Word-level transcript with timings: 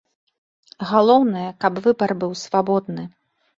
Галоўнае, 0.91 1.45
каб 1.67 1.73
выбар 1.89 2.17
быў 2.25 2.35
свабодны. 2.47 3.09